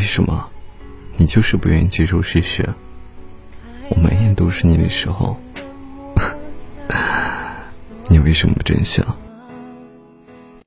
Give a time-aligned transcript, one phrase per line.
[0.00, 0.50] 为什么，
[1.18, 2.66] 你就是不愿意接受事实？
[3.90, 5.38] 我每眼都是你的时候，
[8.08, 9.02] 你为什么不珍惜？
[9.02, 9.14] 啊？